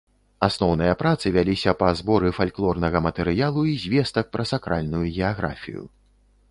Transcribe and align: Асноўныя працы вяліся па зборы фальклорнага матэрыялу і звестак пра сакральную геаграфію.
Асноўныя 0.45 0.93
працы 1.01 1.31
вяліся 1.35 1.75
па 1.81 1.89
зборы 1.99 2.31
фальклорнага 2.39 3.05
матэрыялу 3.09 3.61
і 3.75 3.77
звестак 3.87 4.25
пра 4.39 4.43
сакральную 4.55 5.05
геаграфію. 5.15 5.83